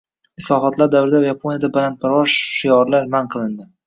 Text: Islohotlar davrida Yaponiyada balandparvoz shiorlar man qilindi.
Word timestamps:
Islohotlar 0.41 0.87
davrida 0.95 1.19
Yaponiyada 1.25 1.69
balandparvoz 1.75 2.33
shiorlar 2.55 3.07
man 3.17 3.31
qilindi. 3.37 3.67